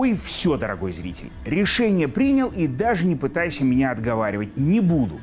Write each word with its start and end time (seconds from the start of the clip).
Ой, 0.00 0.14
все, 0.14 0.56
дорогой 0.56 0.92
зритель. 0.92 1.28
Решение 1.44 2.06
принял 2.06 2.50
и 2.50 2.68
даже 2.68 3.04
не 3.04 3.16
пытайся 3.16 3.64
меня 3.64 3.90
отговаривать. 3.90 4.56
Не 4.56 4.78
буду 4.78 5.18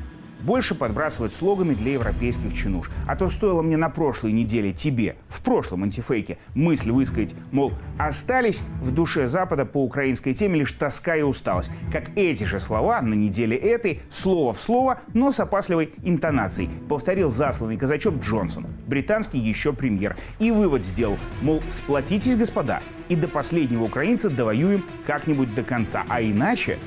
больше 0.45 0.75
подбрасывать 0.75 1.33
слогами 1.33 1.73
для 1.73 1.93
европейских 1.93 2.53
чинуш. 2.53 2.89
А 3.07 3.15
то 3.15 3.29
стоило 3.29 3.61
мне 3.61 3.77
на 3.77 3.89
прошлой 3.89 4.31
неделе 4.31 4.71
тебе, 4.71 5.15
в 5.27 5.41
прошлом 5.41 5.83
антифейке, 5.83 6.37
мысль 6.53 6.91
высказать, 6.91 7.33
мол, 7.51 7.73
остались 7.97 8.61
в 8.81 8.91
душе 8.91 9.27
Запада 9.27 9.65
по 9.65 9.83
украинской 9.83 10.33
теме 10.33 10.59
лишь 10.59 10.73
тоска 10.73 11.15
и 11.15 11.21
усталость. 11.23 11.71
Как 11.91 12.15
эти 12.15 12.43
же 12.43 12.59
слова 12.59 13.01
на 13.01 13.13
неделе 13.13 13.57
этой, 13.57 14.01
слово 14.09 14.53
в 14.53 14.61
слово, 14.61 14.99
но 15.13 15.31
с 15.31 15.39
опасливой 15.39 15.93
интонацией, 16.03 16.69
повторил 16.87 17.31
засланный 17.31 17.77
казачок 17.77 18.15
Джонсон, 18.21 18.67
британский 18.87 19.39
еще 19.39 19.73
премьер. 19.73 20.15
И 20.39 20.51
вывод 20.51 20.85
сделал, 20.85 21.17
мол, 21.41 21.63
сплотитесь, 21.69 22.35
господа, 22.35 22.81
и 23.09 23.15
до 23.15 23.27
последнего 23.27 23.83
украинца 23.83 24.29
довоюем 24.29 24.85
как-нибудь 25.05 25.53
до 25.55 25.63
конца, 25.63 26.03
а 26.07 26.21
иначе 26.21 26.77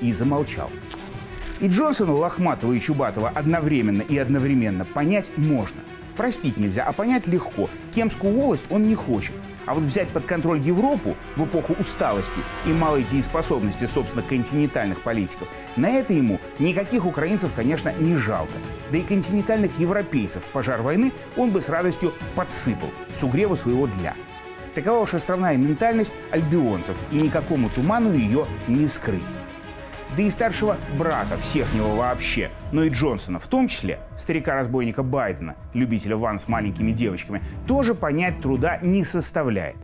и 0.00 0.12
замолчал. 0.12 0.70
И 1.60 1.68
Джонсона, 1.68 2.12
Лохматова 2.12 2.72
и 2.72 2.80
Чубатова 2.80 3.28
одновременно 3.28 4.02
и 4.02 4.18
одновременно 4.18 4.84
понять 4.84 5.30
можно. 5.36 5.80
Простить 6.16 6.56
нельзя, 6.56 6.84
а 6.84 6.92
понять 6.92 7.26
легко. 7.26 7.70
Кемскую 7.94 8.34
волость 8.34 8.66
он 8.70 8.88
не 8.88 8.94
хочет. 8.94 9.34
А 9.64 9.74
вот 9.74 9.84
взять 9.84 10.08
под 10.08 10.24
контроль 10.24 10.58
Европу 10.58 11.16
в 11.36 11.44
эпоху 11.44 11.74
усталости 11.78 12.40
и 12.66 12.72
малой 12.72 13.04
дееспособности, 13.04 13.84
собственно, 13.84 14.22
континентальных 14.22 15.02
политиков, 15.02 15.48
на 15.76 15.88
это 15.88 16.12
ему 16.12 16.40
никаких 16.58 17.06
украинцев, 17.06 17.52
конечно, 17.54 17.92
не 17.92 18.16
жалко. 18.16 18.54
Да 18.90 18.98
и 18.98 19.02
континентальных 19.02 19.78
европейцев 19.78 20.44
в 20.44 20.48
пожар 20.48 20.82
войны 20.82 21.12
он 21.36 21.50
бы 21.50 21.62
с 21.62 21.68
радостью 21.68 22.12
подсыпал 22.34 22.88
с 23.14 23.22
угрева 23.22 23.54
своего 23.54 23.86
для. 23.86 24.16
Такова 24.74 25.02
уж 25.02 25.14
островная 25.14 25.56
ментальность 25.56 26.12
альбионцев, 26.30 26.96
и 27.12 27.16
никакому 27.16 27.68
туману 27.68 28.12
ее 28.12 28.46
не 28.66 28.86
скрыть 28.86 29.22
да 30.16 30.22
и 30.22 30.30
старшего 30.30 30.76
брата 30.98 31.36
всех 31.38 31.72
него 31.74 31.96
вообще, 31.96 32.50
но 32.70 32.84
и 32.84 32.90
Джонсона 32.90 33.38
в 33.38 33.46
том 33.46 33.68
числе, 33.68 33.98
старика-разбойника 34.16 35.02
Байдена, 35.02 35.56
любителя 35.74 36.16
ван 36.16 36.38
с 36.38 36.48
маленькими 36.48 36.92
девочками, 36.92 37.42
тоже 37.66 37.94
понять 37.94 38.40
труда 38.40 38.78
не 38.82 39.04
составляет. 39.04 39.76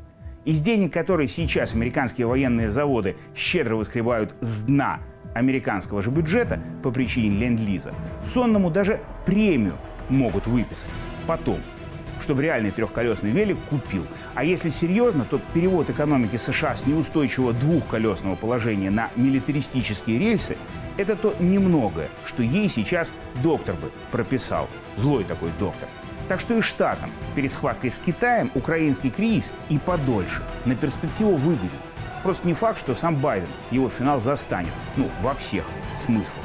Из 0.45 0.61
денег, 0.61 0.93
которые 0.93 1.29
сейчас 1.29 1.75
американские 1.75 2.27
военные 2.27 2.71
заводы 2.71 3.17
щедро 3.35 3.77
выскребают 3.77 4.35
с 4.41 4.63
дна 4.63 5.01
американского 5.35 6.03
же 6.03 6.11
бюджета 6.11 6.61
по 6.83 6.91
причине 6.91 7.37
ленд-лиза, 7.37 7.93
сонному 8.25 8.71
даже 8.71 9.01
премию 9.27 9.75
могут 10.09 10.47
выписать. 10.47 10.89
Потом– 11.27 11.61
чтобы 12.21 12.43
реальный 12.43 12.71
трехколесный 12.71 13.31
велик 13.31 13.59
купил. 13.69 14.07
А 14.35 14.45
если 14.45 14.69
серьезно, 14.69 15.25
то 15.25 15.41
перевод 15.55 15.91
экономики 15.91 16.37
США 16.37 16.77
с 16.77 16.87
неустойчивого 16.87 17.53
двухколесного 17.53 18.37
положения 18.37 18.91
на 18.91 19.11
милитаристические 19.17 20.19
рельсы– 20.19 20.57
это 20.97 21.15
то 21.15 21.35
немногое, 21.39 22.09
что 22.27 22.43
ей 22.43 22.69
сейчас 22.69 23.13
доктор 23.43 23.77
бы 23.77 23.93
прописал. 24.11 24.69
Злой 24.97 25.25
такой 25.25 25.51
доктор. 25.59 25.89
Так 26.29 26.41
что 26.41 26.59
и 26.59 26.61
штатам 26.61 27.11
перед 27.35 27.53
схваткой 27.53 27.91
с 27.91 27.99
Китаем 27.99 28.51
украинский 28.55 29.11
кризис 29.11 29.53
и 29.71 29.79
подольше 29.79 30.43
на 30.67 30.75
перспективу 30.75 31.37
выгоден. 31.37 31.79
Просто 32.23 32.47
не 32.47 32.53
факт, 32.53 32.79
что 32.79 32.95
сам 32.95 33.17
Байден 33.17 33.49
его 33.71 33.89
финал 33.89 34.21
застанет. 34.21 34.73
Ну, 34.97 35.09
во 35.23 35.35
всех 35.35 35.65
смыслах. 35.97 36.45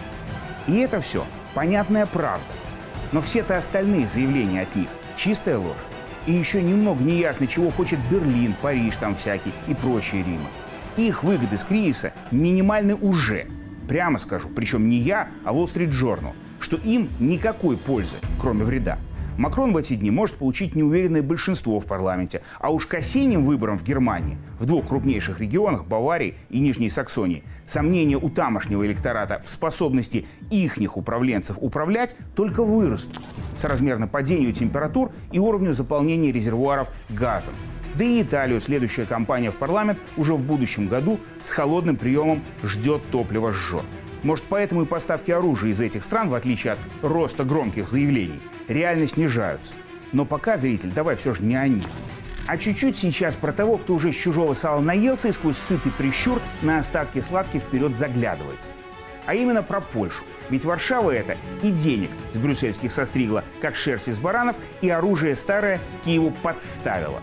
И 0.68 0.78
это 0.78 1.00
все 1.00 1.26
понятная 1.54 2.06
правда. 2.06 2.46
Но 3.12 3.22
все-то 3.22 3.58
остальные 3.58 4.08
заявления 4.08 4.62
от 4.62 4.76
них 4.76 4.88
Чистая 5.16 5.58
ложь. 5.58 5.78
И 6.26 6.32
еще 6.32 6.62
немного 6.62 7.04
неясно, 7.04 7.48
чего 7.48 7.70
хочет 7.70 8.00
Берлин, 8.10 8.56
Париж 8.62 8.96
там 8.98 9.16
всякий 9.16 9.52
и 9.68 9.74
прочие 9.74 10.24
Рима. 10.24 10.50
Их 10.98 11.24
выгоды 11.24 11.58
с 11.58 11.64
кризиса 11.64 12.14
минимальны 12.32 12.96
уже. 12.96 13.48
Прямо 13.88 14.20
скажу, 14.20 14.50
причем 14.56 14.90
не 14.90 14.98
я, 14.98 15.28
а 15.44 15.52
Wall 15.52 15.66
Street 15.66 15.92
Journal, 15.92 16.34
что 16.60 16.78
им 16.78 17.10
никакой 17.20 17.78
пользы, 17.78 18.16
кроме 18.40 18.64
вреда. 18.64 18.98
Макрон 19.38 19.74
в 19.74 19.78
эти 19.78 19.96
дни 19.96 20.12
может 20.12 20.36
получить 20.36 20.76
неуверенное 20.76 21.24
большинство 21.24 21.80
в 21.80 21.86
парламенте, 21.86 22.44
а 22.60 22.70
уж 22.70 22.86
к 22.86 22.94
осенним 22.94 23.44
выборам 23.44 23.78
в 23.78 23.84
Германии, 23.84 24.38
в 24.60 24.66
двух 24.66 24.88
крупнейших 24.88 25.40
регионах, 25.40 25.86
Баварии 25.86 26.36
и 26.50 26.60
Нижней 26.60 26.90
Саксонии, 26.90 27.44
сомнения 27.66 28.18
у 28.18 28.30
тамошнего 28.30 28.86
электората 28.86 29.42
в 29.44 29.50
способности 29.50 30.26
ихних 30.52 30.98
управленцев 30.98 31.58
управлять 31.60 32.16
только 32.36 32.64
вырастут 32.64 33.24
соразмерно 33.60 34.08
падению 34.08 34.54
температур 34.54 35.12
и 35.32 35.40
уровню 35.40 35.74
заполнения 35.74 36.32
резервуаров 36.32 36.90
газом. 37.10 37.54
Да 37.96 38.04
и 38.04 38.22
Италию 38.24 38.60
следующая 38.60 39.06
кампания 39.06 39.52
в 39.52 39.58
парламент 39.58 40.00
уже 40.18 40.34
в 40.34 40.42
будущем 40.42 40.88
году 40.88 41.20
с 41.42 41.52
холодным 41.52 41.96
приемом 41.96 42.42
ждет 42.64 43.04
топливо 43.12 43.52
жжет. 43.52 43.86
Может, 44.24 44.46
поэтому 44.50 44.84
и 44.84 44.86
поставки 44.86 45.32
оружия 45.32 45.72
из 45.72 45.82
этих 45.82 46.04
стран, 46.04 46.30
в 46.30 46.34
отличие 46.34 46.74
от 46.74 46.80
роста 47.02 47.44
громких 47.44 47.88
заявлений, 47.88 48.42
реально 48.68 49.08
снижаются. 49.08 49.74
Но 50.12 50.26
пока, 50.26 50.58
зритель, 50.58 50.92
давай 50.92 51.16
все 51.16 51.34
же 51.34 51.44
не 51.44 51.56
о 51.56 51.68
них. 51.68 51.84
А 52.48 52.58
чуть-чуть 52.58 52.98
сейчас 52.98 53.36
про 53.36 53.54
того, 53.54 53.78
кто 53.78 53.94
уже 53.96 54.12
с 54.12 54.16
чужого 54.16 54.54
сала 54.54 54.82
наелся 54.82 55.30
и 55.30 55.32
сквозь 55.32 55.58
сытый 55.58 55.92
прищур 55.92 56.42
на 56.62 56.80
остатки 56.80 57.20
сладкий 57.20 57.60
вперед 57.60 57.96
заглядывается. 57.96 58.74
А 59.26 59.36
именно 59.36 59.64
про 59.64 59.82
Польшу. 59.82 60.24
Ведь 60.50 60.66
Варшава 60.66 61.12
это 61.12 61.38
и 61.62 61.72
денег 61.72 62.10
с 62.34 62.38
брюссельских 62.38 62.92
состригла, 62.92 63.44
как 63.62 63.76
шерсть 63.76 64.08
из 64.08 64.20
баранов, 64.20 64.56
и 64.82 64.90
оружие 64.90 65.36
старое 65.36 65.80
Киеву 66.04 66.32
подставила. 66.32 67.22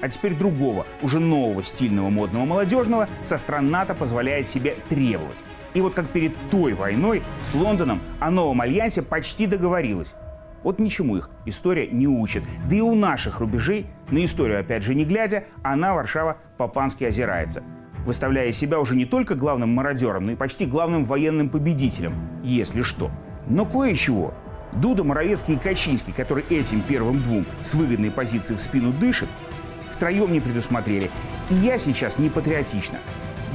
А 0.00 0.08
теперь 0.08 0.34
другого, 0.34 0.86
уже 1.02 1.18
нового 1.18 1.62
стильного 1.62 2.08
модного 2.08 2.44
молодежного 2.44 3.08
со 3.22 3.36
стран 3.36 3.70
НАТО 3.70 3.94
позволяет 3.94 4.48
себе 4.48 4.76
требовать. 4.88 5.38
И 5.74 5.80
вот 5.80 5.94
как 5.94 6.08
перед 6.08 6.34
той 6.50 6.72
войной 6.72 7.22
с 7.42 7.54
Лондоном 7.54 8.00
о 8.18 8.30
новом 8.30 8.60
альянсе 8.60 9.02
почти 9.02 9.46
договорилась. 9.46 10.14
Вот 10.62 10.78
ничему 10.78 11.16
их 11.16 11.30
история 11.46 11.86
не 11.86 12.06
учит. 12.06 12.44
Да 12.68 12.76
и 12.76 12.80
у 12.80 12.94
наших 12.94 13.40
рубежей, 13.40 13.86
на 14.10 14.24
историю 14.24 14.60
опять 14.60 14.82
же 14.82 14.94
не 14.94 15.04
глядя, 15.04 15.44
она, 15.62 15.94
Варшава, 15.94 16.36
по-пански 16.58 17.04
озирается. 17.04 17.62
Выставляя 18.04 18.52
себя 18.52 18.80
уже 18.80 18.96
не 18.96 19.04
только 19.04 19.34
главным 19.34 19.74
мародером, 19.74 20.26
но 20.26 20.32
и 20.32 20.36
почти 20.36 20.66
главным 20.66 21.04
военным 21.04 21.48
победителем, 21.48 22.14
если 22.42 22.82
что. 22.82 23.10
Но 23.46 23.66
кое-чего 23.66 24.34
Дуда, 24.72 25.02
Моровецкий 25.02 25.54
и 25.54 25.58
Качинский, 25.58 26.12
который 26.12 26.44
этим 26.48 26.80
первым 26.82 27.22
двум 27.22 27.44
с 27.62 27.74
выгодной 27.74 28.10
позиции 28.10 28.54
в 28.54 28.60
спину 28.60 28.92
дышит, 28.92 29.28
втроем 29.90 30.32
не 30.32 30.40
предусмотрели. 30.40 31.10
И 31.50 31.54
я 31.54 31.78
сейчас 31.78 32.18
не 32.18 32.30
патриотично. 32.30 32.98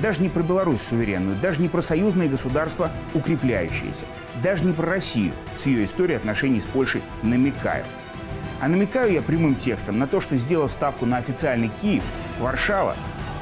Даже 0.01 0.21
не 0.21 0.27
про 0.27 0.43
Беларусь 0.43 0.81
суверенную, 0.81 1.37
даже 1.37 1.61
не 1.61 1.69
про 1.69 1.81
союзные 1.81 2.27
государства 2.27 2.91
укрепляющиеся, 3.13 4.05
даже 4.43 4.65
не 4.65 4.73
про 4.73 4.87
Россию 4.87 5.31
с 5.55 5.65
ее 5.65 5.85
историей 5.85 6.17
отношений 6.17 6.59
с 6.59 6.65
Польшей 6.65 7.01
намекаю. 7.23 7.85
А 8.59 8.67
намекаю 8.67 9.13
я 9.13 9.21
прямым 9.21 9.55
текстом 9.55 9.97
на 9.97 10.07
то, 10.07 10.19
что, 10.19 10.35
сделав 10.35 10.71
ставку 10.71 11.05
на 11.05 11.17
официальный 11.17 11.71
Киев, 11.81 12.03
Варшава, 12.39 12.95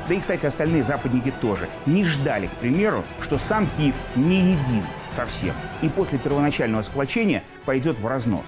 да 0.08 0.14
и, 0.14 0.20
кстати, 0.20 0.46
остальные 0.46 0.84
западники 0.84 1.34
тоже, 1.42 1.68
не 1.86 2.04
ждали, 2.06 2.48
к 2.48 2.52
примеру, 2.52 3.04
что 3.22 3.38
сам 3.38 3.68
Киев 3.78 3.96
не 4.16 4.40
един 4.40 4.84
совсем 5.08 5.54
и 5.82 5.90
после 5.90 6.18
первоначального 6.18 6.82
сплочения 6.82 7.44
пойдет 7.66 8.00
в 8.00 8.08
разнос. 8.08 8.46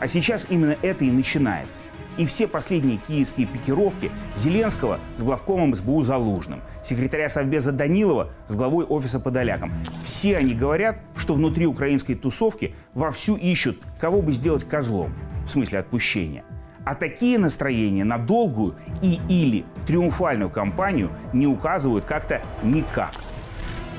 А 0.00 0.08
сейчас 0.08 0.46
именно 0.48 0.76
это 0.82 1.04
и 1.04 1.10
начинается 1.10 1.80
и 2.18 2.26
все 2.26 2.46
последние 2.46 2.98
киевские 2.98 3.46
пикировки 3.46 4.10
Зеленского 4.36 4.98
с 5.16 5.22
главкомом 5.22 5.74
СБУ 5.74 6.02
Залужным, 6.02 6.60
секретаря 6.84 7.30
Совбеза 7.30 7.72
Данилова 7.72 8.30
с 8.48 8.54
главой 8.54 8.84
офиса 8.84 9.20
Подоляком. 9.20 9.72
Все 10.02 10.36
они 10.36 10.52
говорят, 10.52 10.98
что 11.16 11.34
внутри 11.34 11.66
украинской 11.66 12.14
тусовки 12.14 12.74
вовсю 12.92 13.36
ищут, 13.36 13.80
кого 14.00 14.20
бы 14.20 14.32
сделать 14.32 14.64
козлом, 14.64 15.14
в 15.46 15.48
смысле 15.48 15.78
отпущения. 15.78 16.44
А 16.84 16.94
такие 16.94 17.38
настроения 17.38 18.04
на 18.04 18.18
долгую 18.18 18.76
и 19.02 19.20
или 19.28 19.64
триумфальную 19.86 20.50
кампанию 20.50 21.10
не 21.32 21.46
указывают 21.46 22.04
как-то 22.04 22.40
никак. 22.62 23.12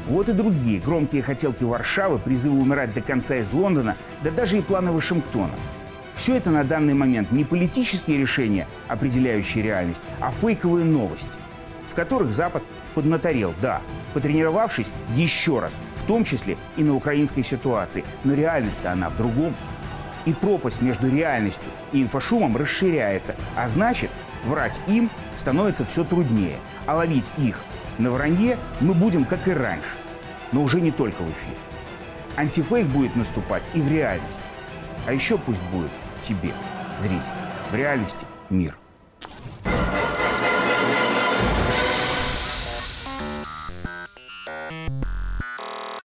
Вот 0.08 0.28
и 0.28 0.34
другие 0.34 0.80
громкие 0.80 1.22
хотелки 1.22 1.64
Варшавы, 1.64 2.18
призывы 2.18 2.60
умирать 2.60 2.94
до 2.94 3.02
конца 3.02 3.36
из 3.36 3.52
Лондона, 3.52 3.96
да 4.24 4.32
даже 4.32 4.58
и 4.58 4.62
планы 4.62 4.92
Вашингтона– 4.92 5.54
все 6.20 6.36
это 6.36 6.50
на 6.50 6.66
данный 6.66 6.94
момент 6.94 7.32
не 7.32 7.46
политические 7.46 8.18
решения, 8.18 8.68
определяющие 8.90 9.64
реальность, 9.64 10.04
а 10.20 10.32
фейковые 10.32 10.84
новости, 10.84 11.30
в 11.88 11.96
которых 11.96 12.34
Запад 12.34 12.62
поднаторел, 12.94 13.54
да, 13.62 13.82
потренировавшись 14.14 14.92
еще 15.16 15.60
раз, 15.60 15.72
в 15.96 16.04
том 16.06 16.26
числе 16.26 16.58
и 16.76 16.84
на 16.84 16.94
украинской 16.94 17.42
ситуации. 17.42 18.04
Но 18.26 18.34
реальность-то 18.34 18.92
она 18.92 19.10
в 19.10 19.16
другом. 19.16 19.56
И 20.26 20.34
пропасть 20.34 20.82
между 20.82 21.10
реальностью 21.10 21.72
и 21.92 22.04
инфошумом 22.04 22.58
расширяется, 22.58 23.36
а 23.56 23.68
значит, 23.68 24.12
врать 24.44 24.82
им 24.88 25.10
становится 25.38 25.86
все 25.86 26.04
труднее, 26.04 26.58
а 26.86 26.96
ловить 26.96 27.32
их 27.38 27.60
на 28.00 28.12
вранье 28.12 28.58
мы 28.80 28.94
будем, 28.94 29.26
как 29.26 29.48
и 29.48 29.52
раньше, 29.52 29.90
но 30.52 30.64
уже 30.64 30.80
не 30.82 30.92
только 30.92 31.22
в 31.22 31.30
эфире. 31.32 31.58
Антифейк 32.38 32.88
будет 32.88 33.16
наступать 33.16 33.64
и 33.74 33.82
в 33.82 33.92
реальности. 33.92 34.42
А 35.06 35.14
еще 35.14 35.38
пусть 35.38 35.64
будет 35.64 35.92
тебе, 36.22 36.54
зритель. 37.00 37.26
В 37.72 37.76
реальности 37.76 38.26
мир. 38.50 38.76